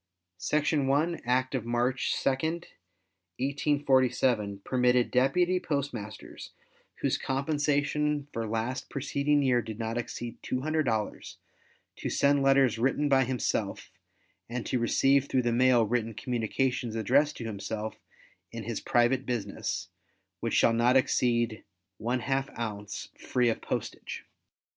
[0.39, 6.49] Section 1, Act of March 2, 1847, permitted deputy postmasters
[7.01, 11.35] whose compensation for last preceding year did not exceed $200
[11.97, 13.91] to send letters written by himself,
[14.49, 17.99] and to receive through the mail written communications addressed to himself
[18.51, 19.89] in his private business
[20.39, 21.63] which shall not exceed
[22.01, 24.25] ½ ounce, free of postage.